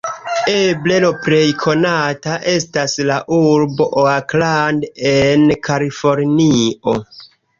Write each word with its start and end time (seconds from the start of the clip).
Eble 0.51 0.95
le 1.01 1.09
plej 1.25 1.49
konata 1.63 2.37
estas 2.53 2.95
la 3.11 3.19
urbo 3.37 3.87
Oakland 4.05 4.89
en 5.13 5.45
Kalifornio. 5.69 6.99